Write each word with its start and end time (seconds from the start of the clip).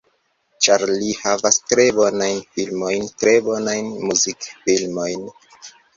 Ĉar 0.67 0.83
li 1.01 1.09
havas 1.17 1.59
tre 1.73 1.85
bonajn 1.99 2.41
filmojn 2.57 3.07
tre 3.25 3.35
bonajn 3.49 3.93
muzikfilmojn. 4.09 5.29